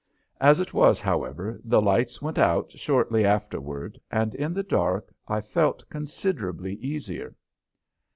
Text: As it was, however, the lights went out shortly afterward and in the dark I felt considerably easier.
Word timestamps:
As 0.39 0.59
it 0.59 0.73
was, 0.73 0.99
however, 0.99 1.59
the 1.63 1.79
lights 1.79 2.23
went 2.23 2.39
out 2.39 2.71
shortly 2.71 3.23
afterward 3.23 4.01
and 4.09 4.33
in 4.33 4.51
the 4.51 4.63
dark 4.63 5.13
I 5.27 5.41
felt 5.41 5.87
considerably 5.91 6.73
easier. 6.77 7.35